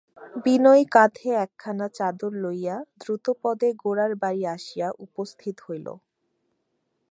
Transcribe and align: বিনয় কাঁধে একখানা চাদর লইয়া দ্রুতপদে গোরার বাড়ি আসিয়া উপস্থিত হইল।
বিনয় 0.43 0.83
কাঁধে 0.93 1.29
একখানা 1.43 1.87
চাদর 1.97 2.31
লইয়া 2.43 2.75
দ্রুতপদে 3.01 3.69
গোরার 3.83 4.11
বাড়ি 4.21 4.43
আসিয়া 4.55 4.87
উপস্থিত 5.05 5.55
হইল। 5.65 5.87